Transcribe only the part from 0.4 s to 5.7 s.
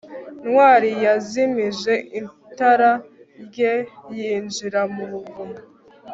ntwali yazimije itara rye yinjira mu buvumo